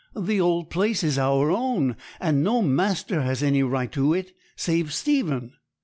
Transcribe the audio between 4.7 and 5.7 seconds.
Stephen.'